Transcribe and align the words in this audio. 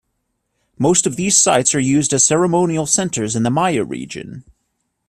Most 0.79 1.05
of 1.05 1.15
these 1.15 1.37
sites 1.37 1.75
are 1.75 1.79
used 1.79 2.11
as 2.11 2.25
ceremonial 2.25 2.87
centers 2.87 3.35
in 3.35 3.43
the 3.43 3.51
Maya 3.51 3.83
religion. 3.83 4.43